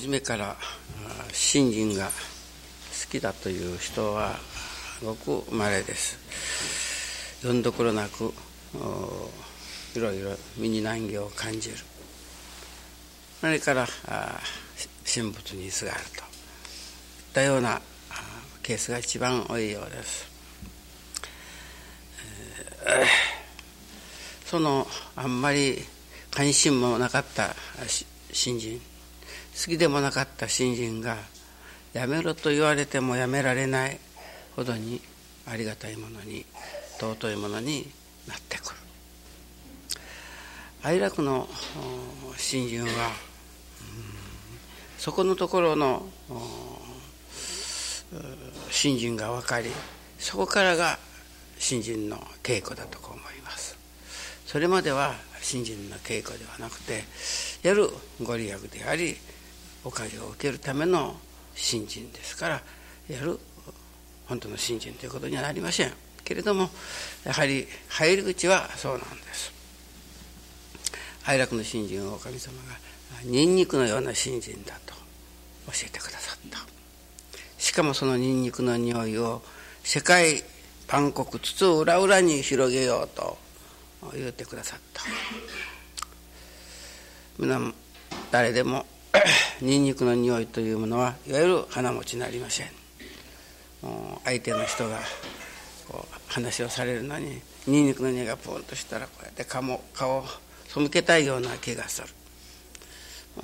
[0.00, 0.56] 初めから
[1.30, 2.10] 信心が好
[3.10, 4.34] きだという人は
[5.04, 6.16] ごく稀です。
[7.42, 8.32] 読んどころなく
[9.94, 11.76] いろいろ身に難儀を感じる。
[13.42, 13.86] それから
[15.04, 16.22] 神仏にすがると。
[16.22, 16.24] いっ
[17.34, 17.82] たような
[18.62, 20.26] ケースが一番多いようです、
[22.86, 25.84] えー、そのあんまり
[26.30, 27.54] 関心もなかった
[28.32, 28.80] 新人
[29.60, 31.18] 好きでもなかった新人が
[31.92, 33.98] やめろと言われてもやめられない
[34.56, 35.02] ほどに
[35.46, 36.46] ありがたいものに
[36.98, 37.90] 尊いものに
[38.26, 38.76] なってくる。
[40.82, 41.46] 愛楽の
[42.38, 43.12] 新人は
[44.96, 46.08] そこのところの
[48.70, 49.70] 新人が分かり。
[50.18, 50.98] そこからが
[51.58, 53.76] 新人の稽古だと思います。
[54.46, 57.04] それまでは新人の稽古ではなくて
[57.62, 57.90] やる
[58.22, 59.18] ご利益であり
[59.84, 61.16] おかげを受けるための
[61.54, 62.62] 新人ですから
[63.08, 63.38] やる
[64.26, 65.92] 本当の新人ということにはなりません。
[66.24, 66.70] けれども
[67.24, 69.52] やはり入り口はそうなんです。
[71.24, 72.78] 愛楽の新人をおかみ様が
[73.24, 74.94] ニンニクのような新人だと
[75.66, 76.58] 教えてくださった。
[77.58, 79.42] しかもそのニンニクの匂いを
[79.82, 80.42] 世界
[80.88, 83.38] 万国津々浦々に広げようと
[84.14, 85.02] 言ってくださった。
[87.38, 87.72] 皆
[88.30, 88.86] 誰でも
[89.60, 92.70] ニンニクの匂いというものはいわゆる鼻持ちになりません。
[94.24, 94.98] 相手の人が
[95.88, 99.62] こう話をされるのにニンニクの匂いがポンとしたらこうやって顔
[99.94, 100.24] 顔を
[100.68, 102.08] 背けたいような気がする。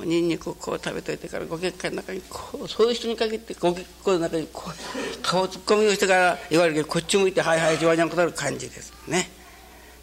[0.00, 9.30] ニンニクをこう食べといてからご結果の中にこうそういう人に限ってご結果の中にこう顔突っ込みをしてから言われるけどこっち向いてはいはいじわじゃんことある感じですね。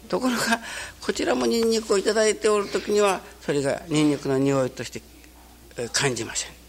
[0.08, 0.60] ところが
[1.00, 5.00] こちらもニンニクを頂いておる時にはそれがニンニクの匂いとして
[5.92, 6.64] 感じません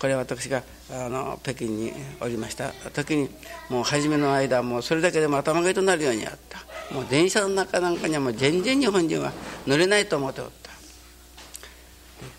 [0.00, 2.70] これは私があの北京におりました。
[2.94, 3.28] 時に
[3.68, 6.58] もう初めの間もうそれだけでも頭が痛くなるようにあった。
[6.94, 9.30] もう電車の中なんかにはもう全然日本人は
[9.66, 10.70] 乗れないと思っておった。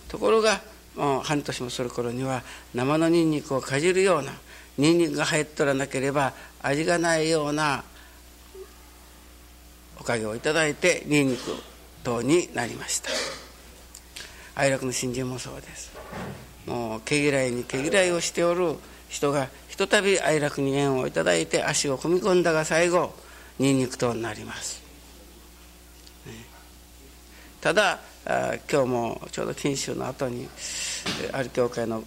[0.09, 0.59] ところが
[0.95, 2.41] もう半年もする頃には
[2.73, 4.33] 生のニンニクをかじるような
[4.79, 6.33] ニンニクが入っとらなければ
[6.63, 7.83] 味がないような
[9.99, 11.43] おかげをいただいてニンニク
[12.03, 13.11] 等になりました。
[14.55, 15.91] 愛楽の新人もそうです。
[16.65, 18.75] もう毛嫌いに毛嫌いをしておる
[19.09, 23.13] 人がひとたび愛楽に縁をいただいて足を踏み込んだが最後
[23.59, 24.81] ニンニクとなります、
[26.25, 26.33] ね、
[27.59, 30.47] ただあ今日もちょうど研修の後に
[31.33, 32.03] ある教会の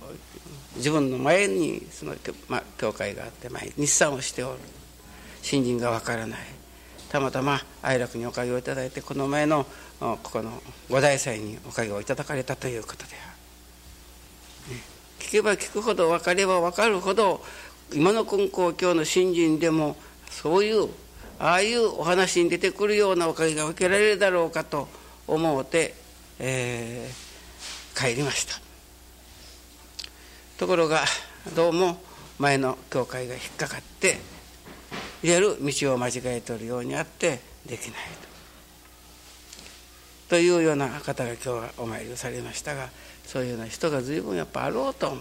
[0.76, 2.15] 自分の前にその、
[2.49, 4.59] ま、教会があって前日産をしておる。
[5.43, 6.41] 新人がわからない。
[7.15, 9.67] たまたま愛楽におかげをいただいてこの前の
[10.01, 10.51] ここの
[10.91, 14.83] 五大祭におかげをいただかれたということである、ね、
[15.21, 17.41] 聞けば聞くほど分かれば分かるほど
[17.93, 19.95] 今の根校教の新人でも
[20.29, 20.89] そういう
[21.39, 24.89] ああいうお話に出てくるようなおかげが受けられるだろうかと
[25.29, 25.95] 思うて、
[26.41, 28.61] えー、帰りました。
[30.59, 31.05] ところが
[31.55, 32.03] どうも
[32.41, 34.34] 前の教会が引っかかって
[35.25, 37.99] いわゆる道を間違えとるようにあってできない
[40.29, 40.37] と。
[40.37, 42.91] というような方が今日はお参りをされましたが
[43.25, 45.21] そういうような人が随分やっぱあろうと思う。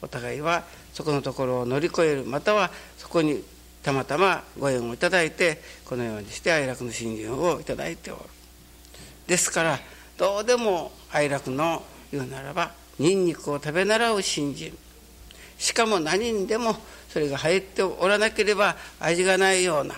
[0.00, 0.64] お互いは
[0.94, 3.44] そこのところを乗り越えるまたはそこに
[3.82, 8.22] たまたまご縁をいただいてこのようにして愛楽の信心をいただいておる。
[9.26, 9.78] ですから
[10.16, 14.74] どうでも愛楽の言うならばニンニクを食べ習う信心
[15.60, 16.74] しかも何にでも
[17.10, 19.94] それが入っておらなければ味がないような。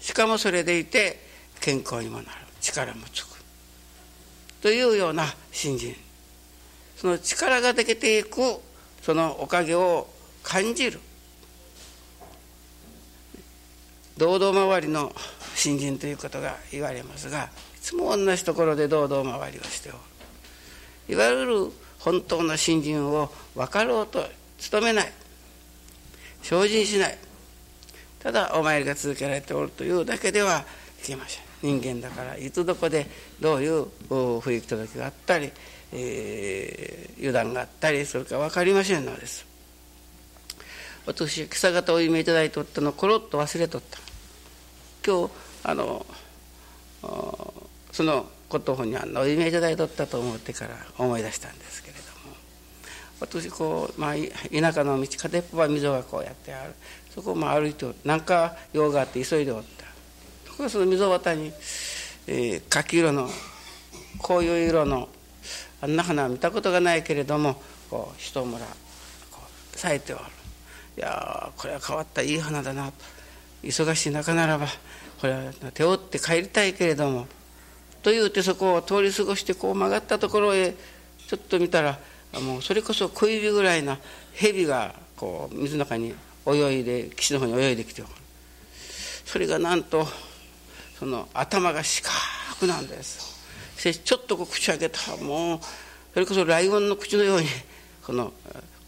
[0.00, 1.20] しかもそれでいて
[1.60, 2.28] 健康にもなる。
[2.60, 3.38] 力もつく。
[4.60, 5.94] というような信心。
[6.96, 8.40] その力ができていく
[9.00, 10.08] そのおかげを
[10.42, 10.98] 感じる。
[14.16, 15.12] 堂々回りの
[15.54, 19.98] 新人ということが言われますがいつも同じところで堂々回りをしておる。
[21.10, 24.26] いわゆる本当の新人を分かろうと
[24.70, 25.12] 努めない。
[26.42, 27.18] 精進しない。
[28.20, 30.64] ただお参りが続けられておるというだけでは
[31.02, 31.42] いけません。
[31.62, 33.06] 人間だからいつどこで
[33.40, 35.50] どういう不行き届きがあったり、
[35.92, 39.46] えー、油断があったりするか分かりませんのです。
[41.06, 43.98] 私今朝方お夢いただいておったのをコロッと忘れとった。
[45.06, 45.32] 今日
[45.64, 46.06] あの
[47.92, 51.87] そのこと本にあんのお夢いただいとったと思ってから思い出したんですけど。
[53.20, 56.74] 私こう、まあ、田舎の道片っぽは溝がこうやってある。
[57.14, 59.84] そこをまあ歩いておる何か用があって急いでおった。
[60.48, 61.52] ところがその溝端に、
[62.26, 63.28] えー、柿色の
[64.18, 65.08] こういう色の
[65.80, 67.60] あんな花は見たことがないけれども
[67.90, 68.64] こう一村
[69.30, 69.42] こ
[69.74, 70.22] う咲いておる。
[70.96, 72.92] いやこれは変わったいい花だな
[73.62, 74.66] 忙しい中ならば
[75.20, 77.28] これは手を打って帰りたいけれども
[78.02, 80.74] と言うてそこを通り過ごしてこう曲がったところへ
[81.28, 82.00] ちょっと見たら
[82.34, 83.98] もうそれこそ小指ぐらいな
[84.34, 86.14] 蛇がこう水の中に
[86.46, 88.02] 泳いで岸の方に泳いできて
[89.24, 90.06] それがなんと
[90.98, 93.38] その頭が四角なんです。
[93.76, 95.60] ちょっとこう口開けたもう
[96.12, 97.46] それこそライオンの口のように
[98.04, 98.32] この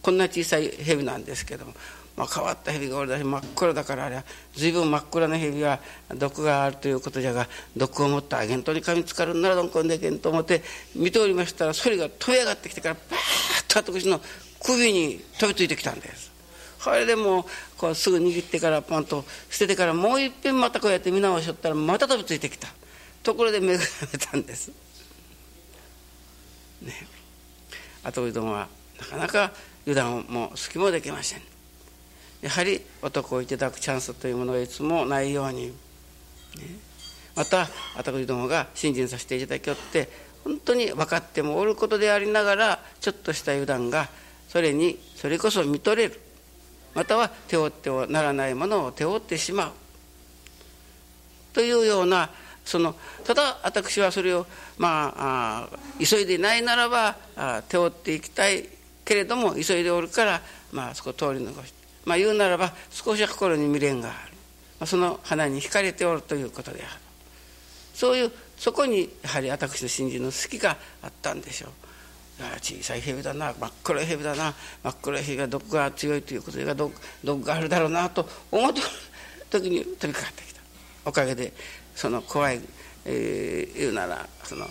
[0.02, 1.74] こんな小さい蛇なんですけども
[2.20, 5.80] まあ、変わった蛇がおるだし真っ黒だからあれは随分真っ暗な蛇は
[6.14, 10.62] 毒があるということじゃが毒を持ったアゲントに噛みつかるんならどんこんでけんと思って
[10.94, 14.20] 見ておりましたらそれが飛び上がってきてからバーッと私の
[14.62, 16.30] 首に飛びついてきたんです。
[16.78, 17.44] それでもう
[17.78, 22.68] こうすぐ握ってからパンと捨ててからもういっぺんまたこうやって見直しよったらまた飛びついてきた。
[23.22, 24.70] ところで目が覚めたんです。
[26.82, 26.92] ね。
[28.02, 28.68] 後どもは
[28.98, 29.52] なかなか
[29.86, 31.59] 油断も隙もできません。
[32.42, 35.72] やはり男をいただくチャンスというものがいつもないように、ね、
[37.36, 40.08] また私どもが信心させていただきよって
[40.44, 44.08] 本当に分かってもおることでありながらちょっとした油断が
[44.48, 46.20] それにそれこそ見とれる。
[46.94, 49.72] または手負ってはならないものを手負ってしまう。
[51.52, 52.30] というような
[52.64, 52.94] その
[53.24, 54.46] ただ私はそれを
[54.78, 57.16] まあ急いでないならば
[57.68, 58.68] 手負っていきたい
[59.04, 60.42] けれども急いでおるから
[60.72, 61.79] まあそこ通り残して
[62.10, 64.32] まあ、言うならば少しは心に未練がある、
[64.80, 67.00] まあ、その花に惹かれておるということである。
[67.94, 71.70] そういうそこにやはり私の信心の好きがあったんでしょう。
[72.60, 74.52] 小さい蛇だな真っ黒い蛇だな
[74.82, 76.92] 真っ黒い蛇が毒が強いということで毒
[77.22, 78.80] 毒があるだろうなと思うと
[79.50, 80.60] 時に飛びかかってきた。
[81.04, 81.52] おかげで
[81.94, 82.60] その怖い、
[83.04, 84.66] えー、言うならその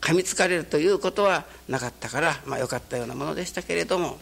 [0.00, 4.18] 噛みつかれるということはなかったからまあよかったようなものでしたけれども。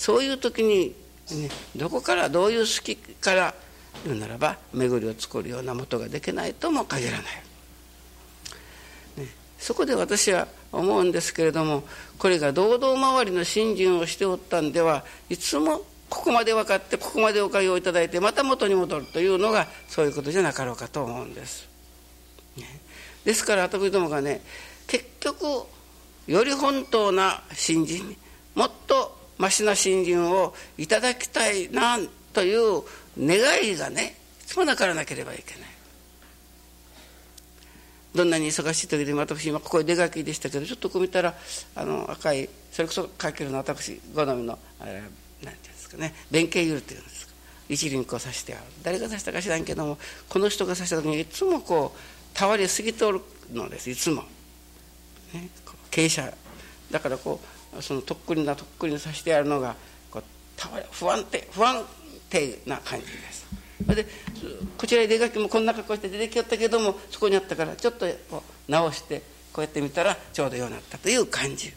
[0.00, 0.94] そういう時に、
[1.30, 3.54] ね、どこからどういう好きから
[4.02, 7.22] 言うならば巡りを作るような元ができないとも限らない、
[9.18, 9.26] ね、
[9.58, 11.82] そこで私は思うんですけれども
[12.16, 21.68] これが堂々周りの信心をしておったんではいつもここまで分かってここまでおかげをいただいてまた元に戻るというのがそういうことじゃなかろうかと思うんです。
[22.56, 22.64] ね、
[23.26, 24.40] ですから私どもがね
[24.86, 25.44] 結局
[26.26, 28.16] より本当な信心に
[28.54, 31.98] もっとましな信心をいただきたいな
[32.34, 32.82] という
[33.18, 35.70] 願いがねいつもなからなければいけない。
[38.14, 41.34] どんなに忙しい時でも私今ここへ出かけでしたけどちょっとこう見たら
[41.74, 45.10] あの赤いそれこそかけるの私好みのあれなんてい
[45.46, 47.32] うんですかね弁慶油っていうんですか。
[47.70, 48.64] 一輪こうさしてある。
[48.82, 49.96] 誰がさしたか知らんけども
[50.28, 51.98] この人がさした時にいつもこう
[52.34, 53.22] たわり過ぎておる
[53.54, 54.24] のですいつも、
[55.32, 55.48] ね、
[55.90, 56.36] 傾斜。
[56.90, 59.76] だからこうそのとっくりなとっくりにさしてやるのが
[60.10, 60.22] こう
[60.56, 61.84] た不安定不安
[62.28, 63.46] 定な感じです。
[63.84, 64.06] それで
[64.76, 71.74] こちらへ出かけもこんな格好して出てきよったけどもそこにあったからちょっとこう直してこうやって見たらちょうどようなったという感じ、ね、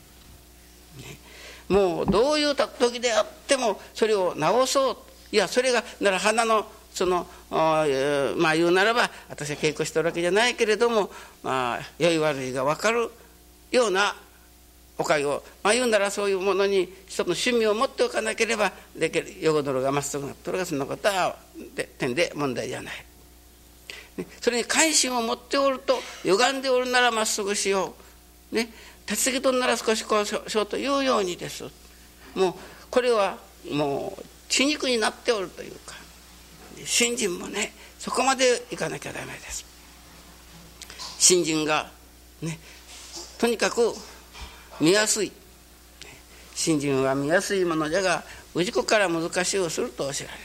[1.69, 4.97] もうどういう時であってもそれを直そう。
[5.31, 11.09] いやそれがなら花のそのまあ言うならば私は稽古してるわけじゃないけれども
[11.41, 13.09] まあ良い悪いが分かる
[13.71, 14.15] ような
[14.97, 21.35] おかげを、まあ、言うならそういうものに一つの趣味を持っておかなければできる横泥がまっすぐなっとるがそんなことは
[21.75, 22.93] で点で問題じゃない、
[24.17, 27.95] ね、それに関心を持っておると歪んでおるならまっすぐしよ
[28.51, 28.55] う。
[28.55, 28.69] ね
[29.05, 31.65] 立ちすぎとんなら少しこうしようというようにです。
[32.35, 32.53] もう
[32.89, 33.37] これは
[33.71, 35.95] もう血肉になっておるというか
[36.85, 39.65] 信心もねそこまでいかなきゃダメです。
[41.17, 41.89] 信心が
[42.41, 42.59] ね
[43.39, 43.93] とにかく
[44.79, 45.31] 見やすい。
[46.55, 50.43] 信心は見やすいものじゃが氏子から難しいをするとおっしゃられる。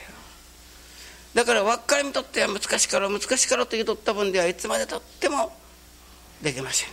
[1.35, 5.52] だから輪っかにとっては難しかろう難しかろうと言うとった分ではいつまでとっても
[6.42, 6.88] できません、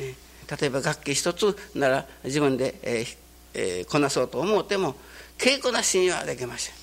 [0.00, 0.14] ね、
[0.60, 3.16] 例えば楽器一つなら自分で、えー
[3.54, 4.94] えー、こなそうと思うても
[5.38, 6.74] 稽古なしにはできません。
[6.74, 6.80] 好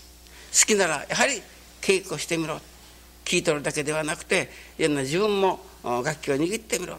[0.67, 1.41] きならやはり
[1.81, 2.59] 稽古してみろ。
[3.25, 6.97] 聞いとるだけではなくていろんな自分も楽器を握ってみろ。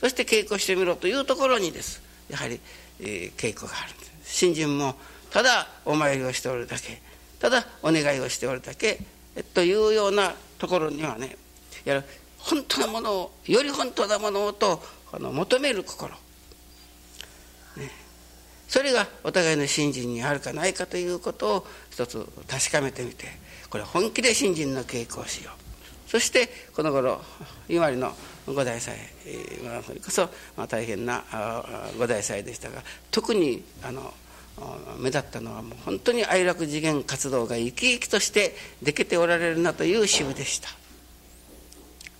[0.00, 2.02] そして稽古してみろというところにです。
[2.30, 2.60] やはり、
[3.00, 3.94] えー、稽古がある。
[3.94, 4.94] んです信心も
[5.30, 7.00] ただお参りをしておるだけ。
[7.40, 9.00] ただお願いをしておるだけ。
[9.54, 11.36] というようなところにはね
[11.84, 12.04] やる。
[12.38, 16.10] 本当なものをより本当なものをとあの求める心、
[17.76, 17.90] ね、
[18.68, 23.26] それがお互いの信心にあるかないかということを一つ確かめてみて
[23.70, 26.10] これ本気で信心の稽古をしよう。
[26.10, 27.20] そしてこの頃
[27.68, 28.14] 伊万里の
[28.54, 28.94] 五大祭
[29.64, 30.22] はそれこそ、
[30.56, 31.24] まあ、大変な
[31.98, 34.12] 五大祭でしたが特にあの
[34.98, 40.68] 目立ったのはもう本当に哀楽次元活動が生き生きとしてできておられるなという支部でした。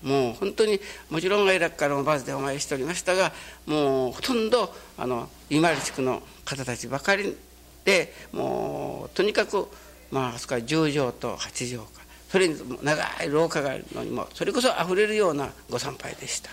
[0.03, 0.81] もう本当に
[1.11, 3.33] もちろん哀楽からもバズでお参りしておりましたが
[3.67, 7.37] もうほとんどあの伊万里地区の方たちばかり
[7.85, 9.67] でもうとにかく
[10.13, 16.51] まああそこは10畳と8畳かそれに長い廊下があるのにもそれこそあふれるようなご参拝でした。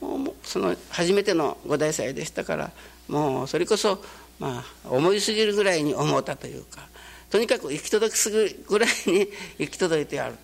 [0.00, 2.72] もうその初めての五大祭でしたから
[3.06, 4.02] もうそれこそ
[4.40, 6.88] まあ思いすぎるぐらいに思ったというか
[7.30, 10.34] とにかく行き届きすぎるぐらいに 行き届いてやる。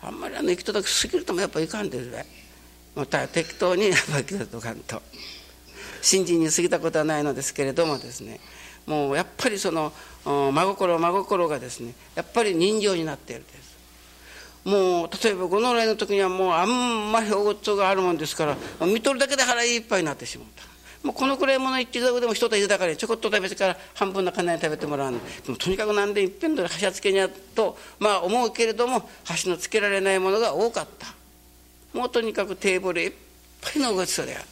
[0.00, 2.24] あんまりあの行き届きすぎるともやっぱいかんですね
[2.94, 5.02] また適当に やっぱ行き届かんと。
[6.00, 8.40] 信心に過ぎたことはないのですけれどもですね。
[8.86, 9.92] もうやっぱりその
[10.24, 13.74] 真心真心がですねやっぱり人情になっているんです。
[14.64, 20.64] もう例えばご能来の時にはもうあんまりおごつがあるもんですから見とるだけで腹いっぱいになってしまった。
[21.06, 31.08] もうこのくらいもの一度でも一と豊かにちょこっと食べてから半分の金に食べてもらうのでもとにかくなんでいっぺんで箸つけにゃとまあ思うけれども箸のつけられないものが多かった。
[31.92, 33.12] もうとにかくテーブルいっ
[33.60, 34.44] ぱいのごちそうであっ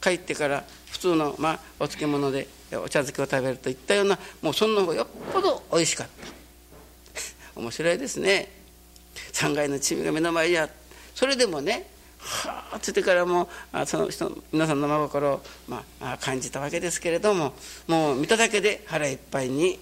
[0.00, 0.10] た。
[0.10, 6.06] 帰ってから普通の、まあ、お漬物でお茶漬けを食べるといったようなもうその方がよっぽどおいしかっ
[7.54, 7.60] た。
[7.60, 8.48] 面白いですね。
[9.32, 10.74] 3階のチミが目の前にあって
[11.14, 11.86] それでもね
[12.18, 17.52] はあつってからもあその人皆さんの真心を、まあ、感じたわけですけれども
[17.88, 19.78] もう見ただけで腹いっぱいに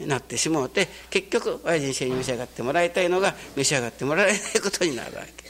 [0.00, 5.44] なってしもうて結局親人生に召し上がってもらいたいのが召し上がってもらえないことになるわけ。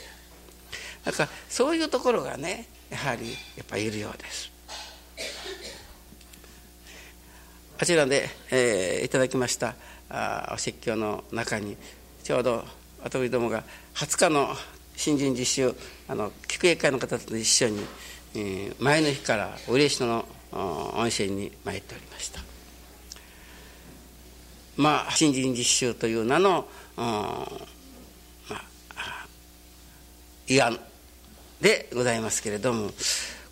[1.05, 4.56] だからそういうところがねやはりやっぱいるようです。
[7.79, 9.75] あちらで、えー、いただきました
[10.09, 11.77] あお説教の中に
[12.23, 12.63] ちょうど
[13.03, 14.47] 私どもが20日の
[14.95, 15.75] 新人実習
[16.07, 17.79] あの菊英会の方と一緒に、
[18.35, 20.25] えー、前の日から嬉野の
[20.95, 22.41] 温泉に参っておりました。
[24.75, 27.45] まあ新人実習という名の、ま
[28.49, 29.25] あ、
[30.47, 30.79] 慰安
[31.61, 32.89] でございますけれども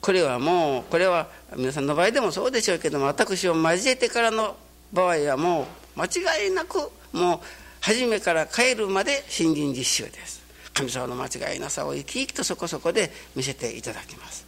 [0.05, 4.55] これはもうこれは皆さんの場合でもそうでしょうけども私を交えてからの
[4.93, 5.65] 場合はも
[5.97, 6.77] う間違いなく
[7.11, 7.39] もう
[7.81, 10.43] 初めから帰るまで新人実習です。
[10.75, 14.45] 神様の間違いなさを生き生きとそこそこで見せていただきます。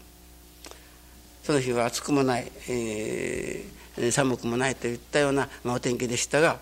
[1.44, 6.60] その日は暑くもない、えー、寒くもないといったような、まあ、お天気でしたが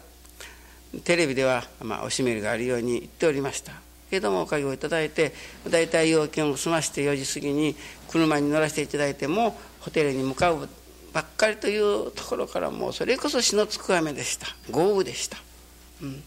[1.04, 3.74] テレビでは、まあ、おしめりがあるように言っておりました。
[4.10, 5.34] けれどもおかげをいただいて
[5.68, 7.76] 大体要件を済まして4時過ぎに
[8.16, 10.70] 車に乗らせていただいてもホテルに向かう
[11.12, 14.48] ばっかりというところからもうそれこそ死のつく雨でした。
[14.72, 15.38] 豪雨でした、
[16.02, 16.24] うん。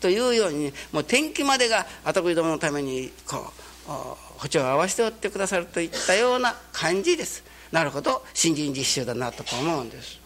[0.00, 3.52] というようにもう天気までが跡取りどものためにこ
[3.86, 3.90] う
[4.38, 7.44] 歩調を合わせておってくださるといったような感じです。
[7.70, 10.18] なるほど新人実習だなと思うんです。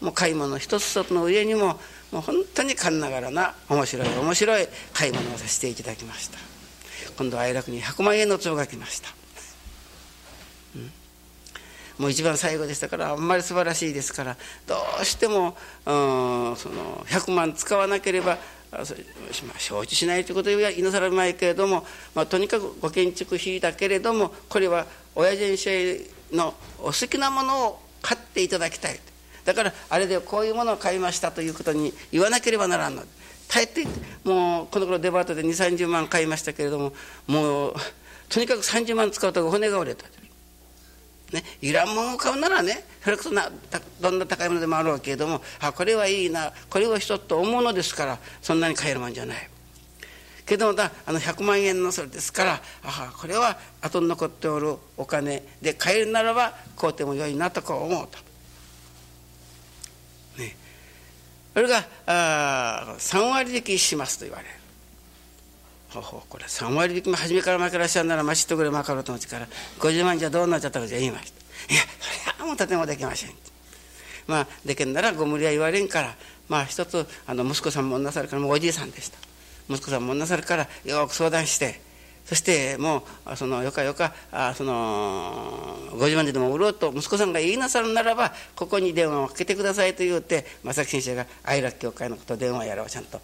[0.00, 1.78] もう買い物一つ一つの上にも
[2.12, 6.38] もう本当に勘ながらな面白い面白い買い物をさせていただきました。
[7.18, 9.14] 今度は愛楽に100万円の帳が来ました、
[11.98, 18.38] もう一番最後でしたからあんまり素晴らしいですからどうしても、うん、その100万使わなければ
[19.58, 26.00] 承知しないということは言いなさらないけれども、まあ、とにかくご建築費だけれどもこれは親先生
[26.32, 28.98] のお好きなものを買っていただきたい。
[29.44, 33.02] だからあれでこういうものを買いましたということに言わなければならんの。
[33.48, 33.86] 大抵
[34.24, 36.92] もうこの頃デパートで2 3 0万買いましたけれども
[37.26, 37.74] もう
[38.28, 40.06] とにかく30万使うと骨が折れた。
[41.34, 43.50] ね、いらんものを買うならねそれこそな
[44.00, 49.50] どんな高いものでもあるけれどもあこれはいいなこれは一つと思うのですからそんなに買えるもんじゃない
[50.46, 58.18] けどもだあの100万円のそれですからあこれは後に残っておるお金で買えるならば買うてもよいなとこう思うと。
[60.40, 60.56] ね、
[61.52, 64.63] それがあ3割引きしますと言われる。
[66.00, 69.46] ほほこれ3割引きも初めから負けらっしゃるならまちっとぐらい負かろうと思ってから
[69.78, 71.74] 50万じゃどうなっちゃったかじゃ言いました。
[71.74, 73.30] いやそれはもうとてもできません。
[74.26, 76.14] まあできんならご無理は言われんから
[76.48, 79.18] まあ一つあの息子さんもなさるからもうおじいさんでした。
[79.68, 81.80] 息子さんもなさるからよく相談して
[82.24, 93.20] そしてもうそのよかよかあその50万ででも売ろうと息子さんが言いなさるならばここに電話をかけてくださいと言うて正木先生が愛楽協会のこと電話やろうちゃんと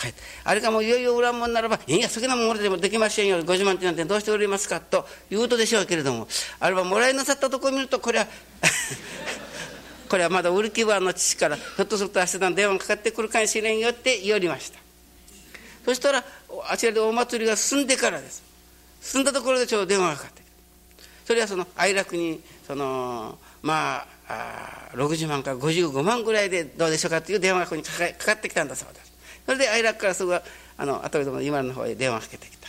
[0.00, 6.28] 書いてあれがもういよいよ売らんもんならば「いや好きなもん俺でもできませんよ50万ってなんてどうして売れますか?」と言うとでしょうけれども
[6.60, 8.28] あれはもらいなさったとこを見るとこれは
[10.08, 14.78] これはまだ売る気はの父からひょっとすると明日の電話かかってくるかもしれんよって言おりました
[15.84, 16.24] そしたら
[16.68, 18.42] あちらでお祭りが進んでからです。
[19.00, 20.50] 進んだところでちょうど電話がかかってくる
[21.26, 27.90] それはその哀楽にそのまああ60万から55万ぐらいでどうでしょうかという電話がここにか
[28.24, 29.12] かってきたんだそうです。
[29.44, 30.42] それで哀楽からすぐあ
[30.86, 32.68] の後でも今の方へ電話をかけてきた。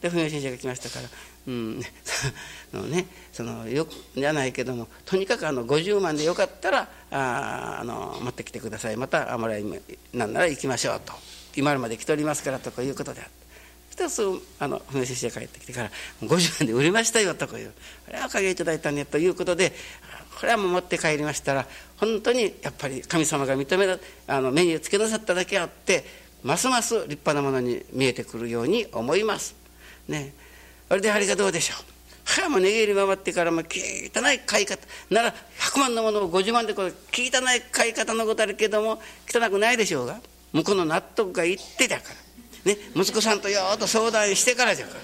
[0.00, 1.08] で文雄先生が来ましたから
[1.48, 1.82] うん
[2.72, 8.96] のねそのよじゃないけどもとにかくあの50万でよかったらああの持ってきてください。
[8.96, 9.62] またあまり
[10.14, 11.12] なんなら行きましょうと。
[11.56, 13.30] 今まで来ておりますからとかいうことであった
[13.88, 15.90] そしたらすぐあの文雄先生帰ってきてから
[16.22, 17.72] 50万で売りましたよとかいう
[18.08, 19.72] あれはおかげいただいたねということで
[20.38, 21.66] これはもう持って帰りましたら
[21.98, 26.04] 本当にやっぱり神様が認めたあの目につけなさっただけあって
[26.42, 29.54] ますます立派なものに見えてくるように思います。
[30.08, 30.32] ね。
[30.88, 32.42] あれであれがどうでしょう。
[32.42, 40.20] はもう寝入り回ってからも汚い買い方なら100万のものを50万でこう汚い買い方のことあるけども汚くないでしょうが。
[40.52, 42.10] 向こうの納得がいってだか
[42.64, 42.72] ら。
[42.72, 45.00] ね息子さんとよーっと相談してからじゃから。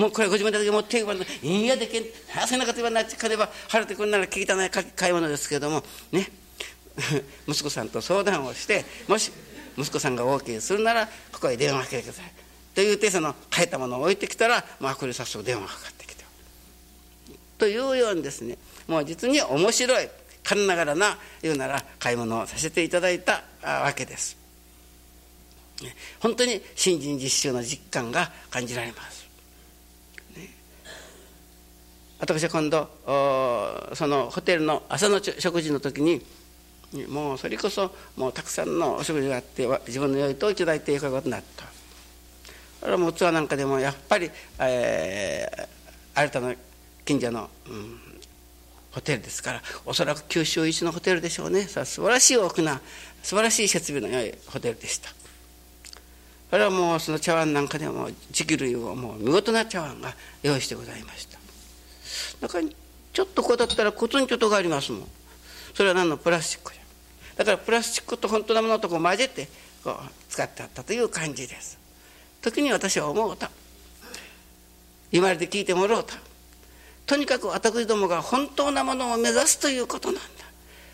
[0.00, 2.04] もうこれ50万だけ持っていけばいいやでけん
[2.46, 6.28] せなかったなっちかれば晴れてくるなら汚いたない買い物ですけれどもね。
[7.46, 9.30] 息子さんと相談をしてもし
[9.76, 12.24] 息子さんが OK するならここへ電話かけてください。
[12.74, 16.24] と言うてその変えたものを置いてきたら、まあ、これ早速電話かかってきて。
[17.58, 20.08] というようにですねもう実に面白い。
[20.46, 24.36] 勘ながらな言うなら買い物をさせていただいたわけです。
[26.20, 29.26] 本当に新人実習の実感が感じられます。
[32.20, 32.88] 私は今度
[33.94, 36.24] そのホテルの朝の食事の時に
[37.08, 41.66] もうそれこそもうたくさんのお食事があって自分の良いといただいていくことになった。
[42.80, 44.30] それはもうツアーなんかでもやっぱり、
[44.60, 46.54] えー、新たな
[47.04, 48.05] 近所の、うん、
[48.96, 51.64] ホテルですからおそらく九州一のホテルでしょうね。
[51.64, 52.80] さ素晴らしい大きな
[53.22, 55.10] 素晴らしい設備の良いホテルでした。
[56.48, 61.38] それはもうその茶碗なんかでも磁器類をもう見事な茶碗が用意してございました。
[62.40, 62.64] だから
[63.12, 65.08] ちょっとこうだったらコツンチョとがありますもん。
[65.74, 66.82] それは何のプラスチックじゃ。
[67.36, 69.46] だからプラスチックと本当のものとこう混ぜて
[69.84, 71.78] こう使ってあったという感じです。
[72.40, 73.46] 時に私は思うと
[75.12, 76.14] 言われて聞いてもらおうと
[77.06, 80.20] とにかく私どもが本当なものを目指すということなんだ。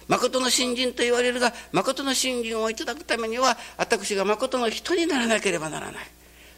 [0.08, 6.06] 誠の信心と言われるが誠の信心をいただくためには私が誠の人にならなければならない。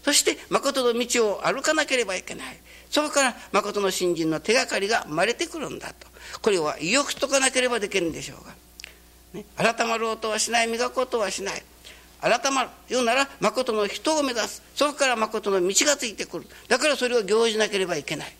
[0.02, 2.58] そして誠の道を歩かなければいけない。
[2.90, 6.08] そこから誠の信心の手がかりが生まれてくるんだと。
[6.42, 8.54] これは意欲とかなければできるんでしょうが、
[9.34, 10.66] ね、改まろうとはしない。
[10.66, 11.62] 磨こうとはしない。
[12.20, 14.62] 改まる言うなら誠の人を目指す。
[14.74, 16.46] そこから誠の道がついてくる。
[16.68, 18.34] だからそれを行じなければいけない、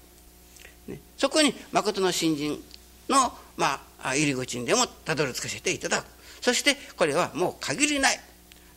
[0.89, 2.63] ね、そこに誠の新人
[3.09, 6.07] の、まあ、入り口にでもたどり着かせていただく。
[6.41, 8.21] そしてこれはもう限りない。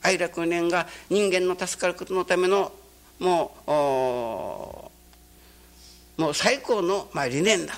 [0.04, 2.72] 愛楽念が人間の助かることのための
[3.20, 3.72] もう
[6.22, 7.74] もう最高の、まあ、理念だ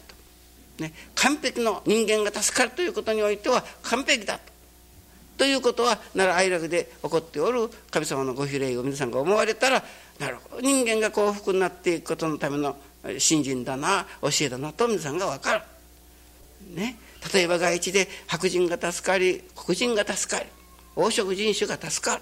[0.78, 4.50] と、ね、完璧の人間が助かるということにおいては完璧だと。
[5.40, 9.84] ということはなら愛楽で起こっておる神様のご比例を皆さんが思われたら
[10.20, 10.62] なるほど。
[10.62, 12.76] 人間が幸福になっていくことのための
[13.18, 15.62] 信心だな教えだなと皆さんが分かる。
[16.76, 16.98] ね、
[17.34, 20.50] 例えば外地で白人が助かり黒人が助かり
[20.96, 22.22] 黄色人種が助かる。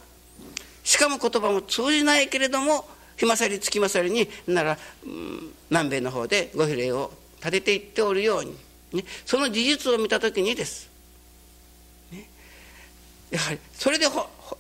[0.83, 2.87] しかも言葉も通じないけれども
[3.17, 8.55] 日勝り月勝りになら、うん、南米の方でご比例を立てていっておるように、
[8.93, 10.89] ね、その事実を見た時にです。
[12.11, 12.29] ね。
[13.31, 14.57] やはりそれでほほ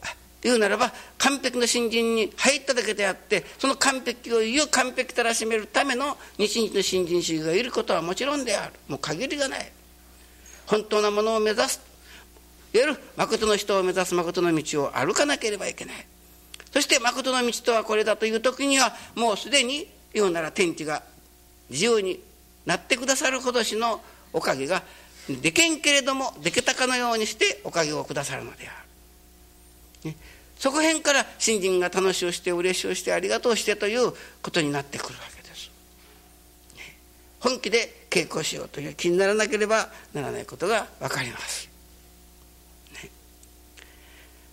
[0.47, 8.73] 言うならば完璧な新人に入っただけであってその完璧を言う完璧たらしめるための日々の新人主義がいることはもちろんである。
[8.87, 9.71] もう限りがない。
[10.65, 11.81] 本当なものを目指す。
[12.73, 15.95] いわゆる誠の人を目指す誠の道を歩かなければいけない。
[16.71, 21.03] そして誠の道とはこれだという時にはもうすでに言うなら天地が
[21.69, 22.21] 自由に
[22.65, 24.83] なってくださるほどしのおかげが
[25.41, 28.83] でけんけれどもできたかのようにしておかげをくださるのであ
[30.05, 30.17] る、ね、
[30.59, 35.69] そこへんから新人が楽しをして嬉しをしてありがとうしてということになってくるわけです、
[37.39, 41.69] 本気で稽古しようという気にならなければならないことが分かります、
[43.03, 43.09] ね、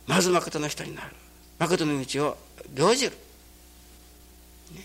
[0.07, 1.09] まず誠の人になる。
[1.59, 2.37] 誠の道を
[2.75, 3.13] 行じる、
[4.75, 4.83] ね、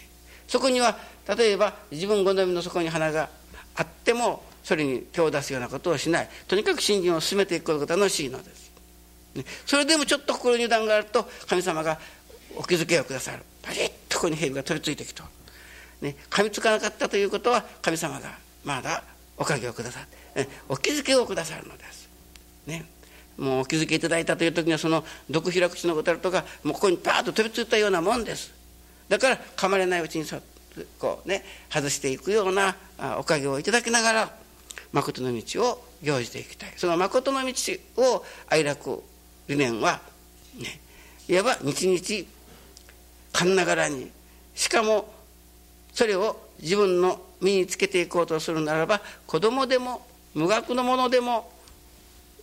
[0.47, 0.97] そこには
[1.35, 3.29] 例えば自分好みのそこに花が
[3.75, 6.29] あってもそれに手を出すようなことをしない。
[6.47, 8.68] とにかく信心を進めていくことが楽しいのです、
[9.65, 11.99] それでもちょっと心に油断があると神様が
[12.55, 13.39] お気づけをくださる。
[13.61, 15.23] パリッとここに蛇が取り付いてきと、
[16.01, 19.03] ね、噛みつかなかったということは神様がまだ
[19.37, 22.09] おかげをくださって、ね、お気づけをくださるのです、
[22.65, 22.85] ね、
[23.37, 28.51] もうお気づきいただいたという時にはその毒開口のごたるとかもうここにパーッと飛びついたようなもんです。
[29.07, 30.25] だから噛まれないうちに
[30.99, 32.75] こうね外していくような
[33.17, 34.33] おかげをいただきながら
[34.91, 36.73] 誠の道を行じていきたい。
[36.77, 37.53] その誠の道
[37.97, 39.03] を愛楽
[39.49, 39.99] 理念は、
[40.57, 40.79] ね、
[41.27, 42.27] いわば日々
[43.33, 44.09] 勘ながらに。
[44.55, 45.11] しかも
[45.93, 51.51] それを自分の身につけていこうとするならば子供でも無学の者でも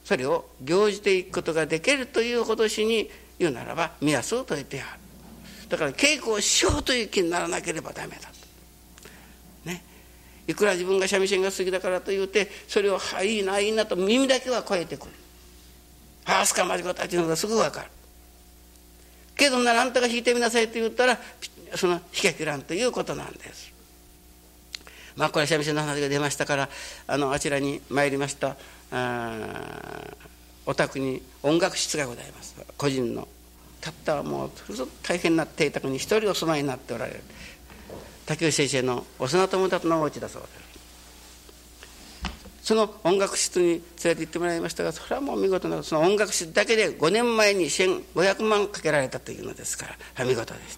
[0.04, 4.88] それを行じていくことができるという脅しに言うならば目安を解いてやる。
[5.68, 8.22] だから稽古をしようという気にならなければダメだ。
[8.22, 9.68] と。
[9.68, 9.84] ね。
[10.46, 15.12] いくら自分が三味線が好きだからと言うてそれを「はいいないいな」と耳だけは超えてくる
[16.26, 17.88] 「はあすかまじこた」というのがすぐ分かる。
[19.36, 21.18] けどならあんたが弾いてみなさいと言ったら
[21.74, 23.72] その弾けきらんということなんです。
[25.14, 26.68] まあこれ三味線の話が出ましたから
[27.06, 28.56] あのあちらに参りました。
[30.66, 32.56] お宅に音楽室がございます。
[32.76, 33.28] 個人の
[33.80, 34.50] たったもう
[35.02, 37.20] 大変な邸宅に一人お住まいになっておられる。
[38.26, 40.75] 竹内先生の幼友達のお家だそうです。
[42.66, 43.80] その音楽室に連れ
[44.16, 49.86] て行ってもらいましたがそれはもう見事なその音楽室だけで5年前に1500万かけられたというのですか
[50.18, 50.76] ら見事でし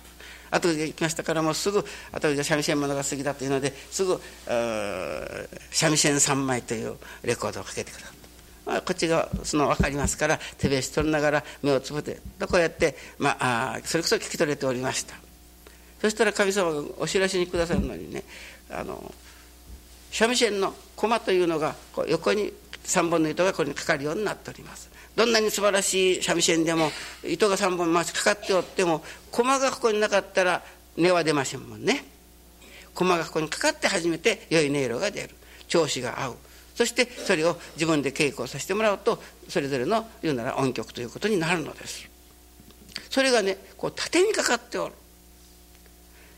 [0.50, 4.20] た後で行きましたからもうすぐ後で三味線ものが好きだというのですぐ
[5.70, 8.12] 三味線3枚というレコードをかけてくださっ
[8.64, 8.70] た。
[8.70, 15.14] まあ、こっちがその分かりますから手拍子取りながら目をつぶってこうやって、ま、あそれこそ聞き取れておりました
[16.02, 18.24] そしたら神様がお知らせにくださるのにね
[18.70, 19.10] あの
[20.10, 22.52] 三味線の駒というのがこう横に
[22.84, 24.90] 3本の糸がこれにかかるようになっております。
[25.14, 26.90] どんなに素晴らしい三味線でも
[27.24, 30.62] 糸が3本回しかかっておっても駒がここになかったら
[30.96, 32.04] 音は出ませんもんね。
[32.94, 35.30] 駒がここにかかって初めて良い音色が出る。
[35.68, 36.36] 調子が合う。
[36.74, 42.08] そしてそれを自分で稽古をさせてもらうとそれぞれの言うなら音曲ということになるのです。
[43.10, 44.94] それがねこう縦にかかっておる。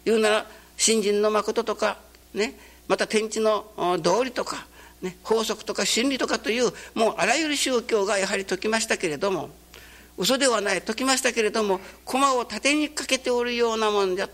[0.04, 1.98] 言うなら新人の誠とか
[2.33, 2.54] ね
[2.90, 3.66] また天地の
[4.03, 4.66] 道理とか、
[5.00, 9.50] ね、法則とか真理とかというもうあらゆる宗教がやはり説きましたけれども
[10.18, 14.29] 嘘ではない説きましたけれども駒を縦にかけておるようなもんじゃ。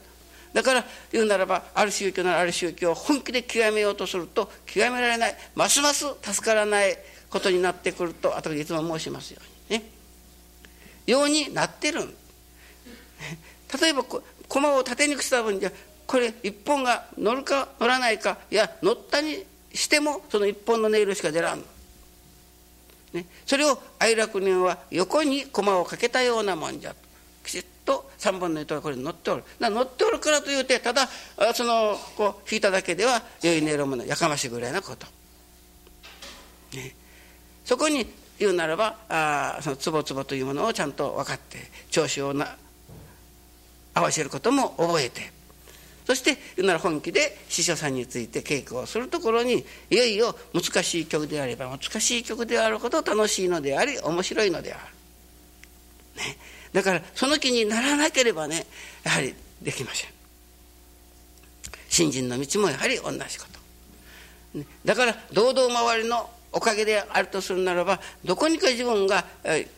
[0.54, 6.96] だから言うならばある宗教ならある宗教を本気で極めようとすると極められないますます助からない
[7.28, 9.40] ことになってくると後でいつも申しますよ
[9.70, 9.84] うにね。
[11.06, 12.00] ようになってる。
[13.82, 14.02] 例えば
[14.48, 15.72] 駒を縦にした分じゃ
[16.06, 21.62] これ一本が乗るか乗らないかいや乗ったにしてもその一本の音色しか出らん、
[23.12, 26.94] ね、それを愛楽人は横に駒をかけたようなもんじゃ。
[27.44, 29.44] きちっと3本の糸がこれに乗っておる。
[29.60, 31.08] な乗っておるからというてただ
[31.54, 35.06] そのこう弾いただけでは良い音色もやかましいぐらいなこと、
[36.76, 36.94] ね、
[37.64, 38.06] そこに
[38.38, 41.58] 言うならばあそのつぼつぼというものをちゃんと分かって
[41.90, 42.56] 調子をな
[43.94, 45.35] 合わせることも覚えて。
[46.06, 54.82] そして言うなら本気で司書さんについて稽古をするところにいよいよ難しい曲であれば難しい曲であるほど楽しいのであり面白いのである。
[56.16, 56.38] ね、
[56.72, 58.66] だからその気にならなければね
[59.02, 60.10] やはりできません。
[61.88, 63.46] 新人の道もやはり同じこ
[64.54, 64.60] と。
[64.84, 69.24] だから堂々周りのおかげであるとするならばどこにか自分が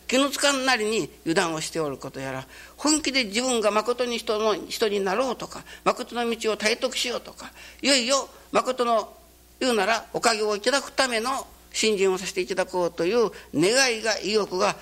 [0.07, 2.45] 気のつかんなりに油断をしておることやら
[2.77, 7.51] 本気で自分が誠に人の人になろうとか誠の道を体得しようとか
[7.81, 9.13] いよいよ誠の
[9.59, 14.75] 言うならおかげをいただくための信心をさせていただこうという願いが意欲が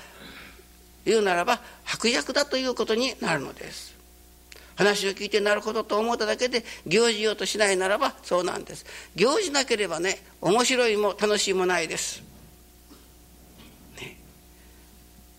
[1.06, 3.96] 言うならば白弱だということになるのです。
[4.77, 8.85] 話を聞いてなるほどと思っただけで行事ようとしないならばそうなんです。
[9.15, 12.21] 行事なければね面白いも楽しいもないです、
[13.99, 14.17] ね、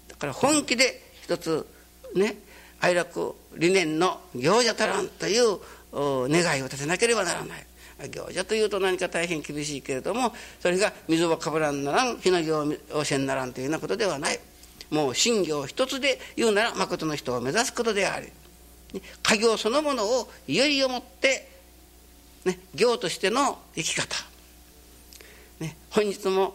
[0.09, 1.67] だから本気で一つ
[2.15, 2.37] ね
[2.81, 5.59] 愛楽理念の行者足らんという
[5.93, 7.67] 願いを立てなければならない。
[8.11, 14.39] 行者というと何か大変厳しいけれどもそれが水をかぶらんならん火の行をせんならんというようなことではない。
[14.91, 18.29] もう信行一つで言うなら誠の人を目指すことであり。
[19.23, 21.49] 家業そのものをいよいよもって、
[22.45, 24.17] ね、業としての生き方、
[25.61, 26.55] ね、本日も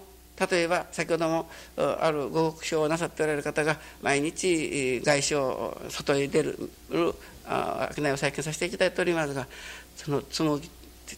[0.50, 5.36] 例えば先ほどもあるご国書をなさっておられる方が毎日外傷
[5.90, 9.48] 外へ出る商いを再建させていただいておりますが
[9.96, 10.70] その紡ぎ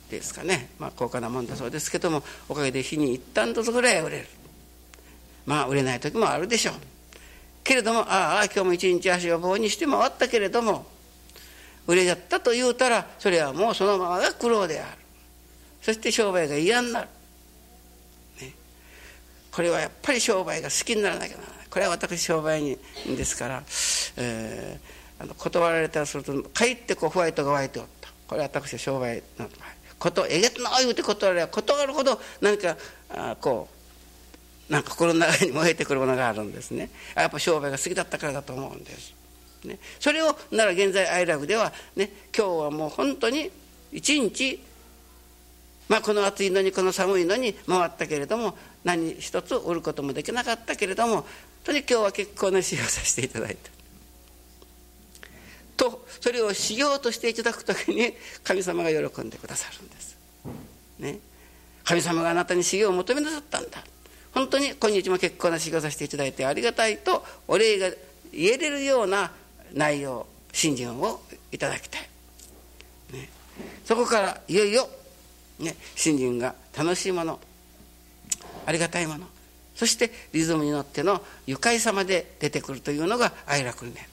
[0.09, 4.27] ですかね、まあ、高価なもんだそうですけどもおかげで日に一旦ずつぐらい売れる。
[5.45, 6.75] まあ売れない時もあるでしょう。
[7.63, 10.85] けれどもああ今日も一日足を棒にして回ったけれども
[11.87, 14.97] 売れちゃったと言うたらそれはもうそのままが苦労である。
[15.81, 17.07] そして商売が嫌になる、
[18.41, 18.53] ね、
[19.51, 21.67] これはやっぱり商売が好きにならなきゃならない。
[21.69, 22.79] これは私商売人
[23.15, 23.63] ですから、
[24.17, 28.09] えー、あの断られたらするとかえってこうホワイトが湧いておった。
[28.27, 29.47] これは私は商売の
[29.99, 32.75] ことえげつない言うて断られ断るほど何か
[33.09, 33.69] あこ
[34.69, 36.89] うなんか心の中に燃えてくるものがあるんですね。
[37.15, 39.13] やっぱ商売が好きだったからだと思うんです、
[39.65, 43.51] ね、それをなら現在愛楽ではね今日はもう本当に
[43.91, 44.61] 一日
[45.87, 51.25] まあこの暑いのにこの寒いのに回ったけれども何一つ売ることもできなかったけれども
[51.63, 53.75] とに今日は結構な修行させていただいた。
[55.77, 60.17] とそれをしようとしていただく時に神様が喜んでくださるんです。
[60.99, 61.19] ね、
[61.83, 63.83] 神様があなたに修行を求めなさったんだ。
[64.33, 67.89] 本当に今日も結構な修行させていただいてありがたいとお礼が
[68.33, 69.31] 言えれるような
[69.73, 72.01] 内容信心をいただきたい。
[73.13, 73.29] ね、
[73.83, 74.87] そこからいよいよ、
[75.59, 77.39] ね、信心が楽しいもの
[78.65, 79.27] ありがたいもの
[79.75, 84.03] そしてリズムに乗っての愉快さまで出てくるというのが愛楽理念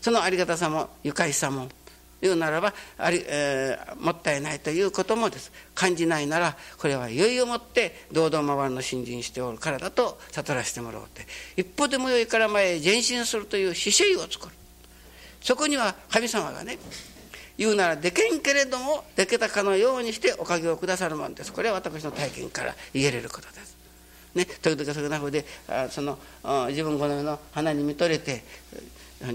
[0.00, 1.68] そのありがたさも愉快さも
[2.20, 5.50] 言うならばあり、えー、もったいないということもです。
[5.74, 11.26] 感じないならこれはいよいよもって堂々回りの信心しておるからだと悟らせてもらおうって。
[11.56, 14.52] 一歩でもよいから前へ前進するという姿勢を作る。
[15.40, 16.78] そこには神様がね
[17.56, 21.52] 言うならでけんけれどもでけたかのようにしておかげをくださるもんです。
[21.52, 23.76] これは私の体験から言えれることです。
[24.34, 26.18] ね、時々そんなふうであその
[26.68, 28.44] 自分好みの花に見とれて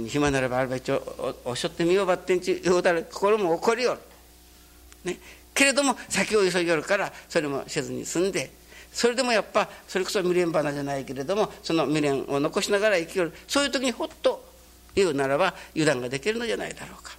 [0.07, 3.95] 暇ならばあれば一応おっしょってみようばってんち言うたら心も怒りよ。
[3.95, 5.19] る、ね、
[5.53, 8.51] けれども先を急ぎよるからそれもせずに済んで
[8.91, 13.33] それでもやっぱそれこそ未練花じゃないけれどもその未練を残しながら生きよる。
[13.47, 14.54] そういう時にほっと
[14.95, 17.17] 言うならば油断ができるのじゃないだろうか。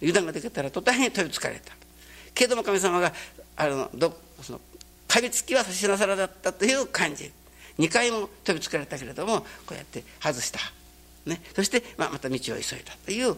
[0.00, 1.72] 油断ができたら途端に飛びつかれた。
[2.34, 3.12] けれども神様が
[3.56, 4.60] あのどその
[5.08, 7.30] 噛みつきは差しなさらだったという感じ。
[7.78, 10.58] 2回も飛びつかれたけれどもこうやって外した、
[11.24, 13.36] ね、そして、まあ、また道を急いだという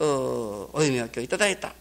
[0.00, 1.74] お読み分けをいただいた。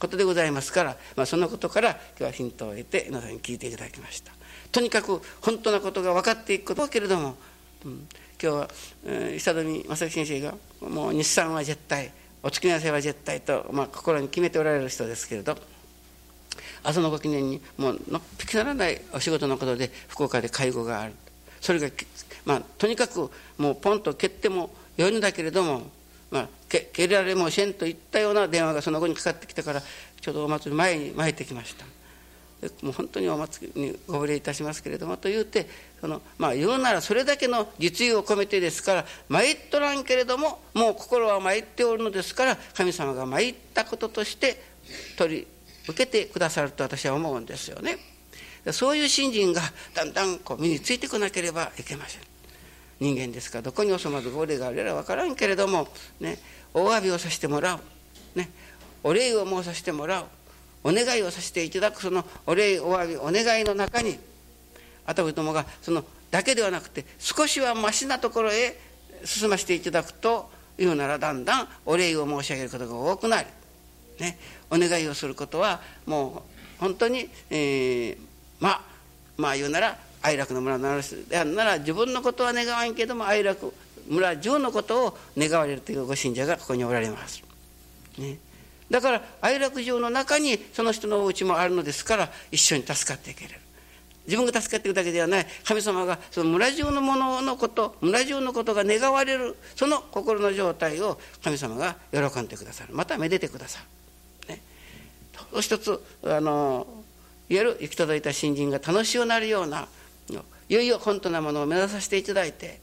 [0.00, 4.32] ことでございますから、まあ、そのことから今日はヒントを得て皆さんに聞いていただきました。
[4.72, 7.36] とにかく本当なことが分かっていくことけれども、
[7.84, 8.08] うん、
[8.42, 8.68] 今日は、
[9.04, 12.10] えー、久富正樹先生がもう日産は絶対
[12.42, 15.56] お付き合わせは絶対と、まあ、心に決めておられる人ですけれど
[16.82, 21.12] 朝のご記念にもうのっぴきならないお仕事のことで福岡で介護がある
[21.60, 21.88] それが、
[22.46, 25.82] まあ、とにかくもうポンと蹴ってもよいんだけれども、
[26.30, 29.82] まあ、蹴蹴られもせんといったような電話がその後にかかってきたから
[30.20, 31.84] ちょうどお祭り前に参ってきました
[32.82, 35.66] もう本当にお祭りにご無礼いたしますけれどもと言うて
[36.00, 44.62] その、まあ、言うならそれだけの実意を込めてですから参っとらんけれどももう心は参っておるのですから神様が参ったこととして
[45.16, 45.46] 取り
[45.88, 47.96] 受けてくださると私は思うんですよね。
[48.72, 49.62] そういう信心が
[49.94, 52.22] だんだんこう身についてこなければいけません。
[53.00, 55.88] 人間ですからどこに収まるご礼があるやら分からんけれども
[56.20, 56.38] ね
[56.74, 58.38] お詫びをさせてもらう。
[58.38, 58.50] ね
[59.02, 60.24] お礼を申させてもらう。
[60.82, 64.18] お願いをさせていただくそのお礼お詫びお願いの中に
[65.06, 68.78] あたふともがそのだけではなくて少しはましなところへ
[69.24, 73.46] 進ませていただくというならだんだんお礼を申し上げることが多くなる、
[74.18, 74.38] ね、
[74.70, 78.18] お願いをすることはもう本当に、えー、
[78.60, 78.80] まあ
[79.36, 83.74] まあ言うなら愛楽の村の話であるなら自分のことは願わんけども愛楽
[84.08, 87.42] 村中のことを願われるというご信者がここにおられます。
[88.18, 88.38] ね、
[88.90, 93.54] だから愛楽城の中にその人のお家もあるのですから一緒に助かっていける。
[94.26, 103.86] 自分が助かっていくだけではない神様がその村中のもののこと村中のことが願われるその心の状態を神様が喜んでくださるまためでてくださる。
[105.60, 106.86] 一つあの
[107.48, 109.88] いわゆる行き届いた新人が楽しゅうなるような
[110.28, 110.34] い
[110.74, 112.78] よいよ本当なものを目指させていただいて、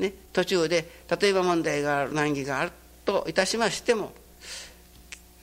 [0.00, 0.90] ね、途中で
[1.20, 2.72] 例えば問題がある難儀がある
[3.04, 4.12] といたしましても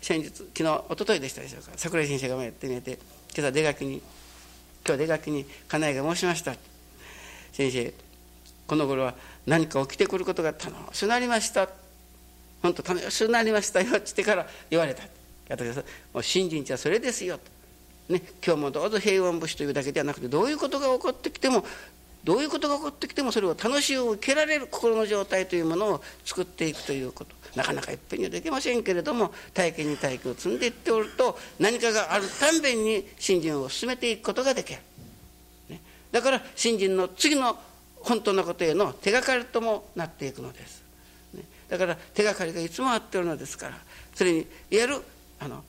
[0.05, 1.71] 先日昨日一昨日でしたでしょうか。
[1.77, 2.99] 桜井先生がやってみて
[3.35, 4.03] 今朝出書きに
[4.87, 6.53] 今日出書きに家内が申しました。
[7.53, 7.91] 先生
[8.67, 9.15] この頃は
[9.47, 11.69] 何か起きてくることが楽しくなりました。
[12.61, 15.01] 本当楽しくなりましたよってから言われた。
[15.47, 17.39] やってくださいもう信心地はそれですよ
[18.07, 21.63] と、ね、今日もどうぞ平穏武士というだけではなくてどういうことが起こってきても
[22.25, 27.35] どういうことが起こってきてもそれを楽しを受けられる心の状態というものを作っていくということ。
[27.55, 34.79] なかなかいっぺんにはできませんけれども体験に体験を積んでいっておると何かがあるたんびに信心を進めていくことができる、
[35.69, 35.79] ね、
[36.11, 37.57] だから信心の次の
[38.01, 40.83] 本当のことへの手がかりともなっていくのです、
[41.33, 43.77] ね、だから手がかりがいつもあっておるのですから
[44.13, 45.01] それにいわゆる
[45.39, 45.63] あの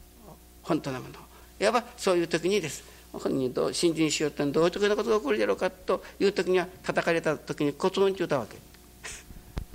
[0.62, 1.14] 本当のもの
[1.60, 2.95] いわばそういう時にです。
[3.18, 8.56] 本人と新人しようってどういう時なことが起こるだろうかという時には叩かれた時にコツンと言うたわけ。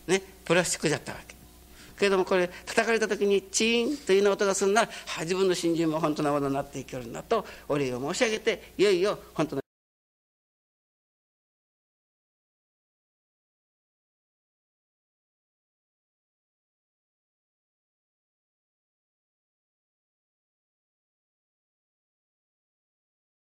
[0.08, 1.36] ねプラスチックじゃったわけ。
[2.02, 9.62] けれどもこれ叩かれた時にチーンというような音がするなら自分の新人も本当なものになっていけるんだとお礼を申し上げていよいよ本当の